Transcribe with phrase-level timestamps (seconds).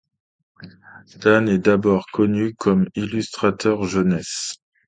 [1.21, 4.55] Tan est d'abord connu comme illustrateur jeunesse.